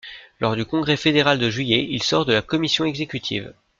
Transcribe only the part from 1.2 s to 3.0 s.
de juillet, il sort de la commission